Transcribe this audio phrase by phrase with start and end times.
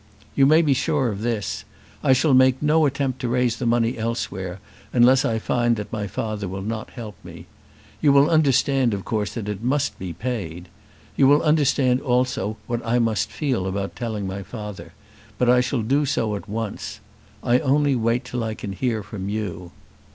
[0.33, 1.63] You may be sure of this,
[2.03, 4.59] I shall make no attempt to raise the money elsewhere,
[4.91, 7.45] unless I find that my father will not help me.
[8.01, 10.69] You will understand that of course it must be paid.
[11.15, 14.93] You will understand also what I must feel about telling my father,
[15.37, 16.99] but I shall do so at once.
[17.43, 19.71] I only wait till I can hear from you.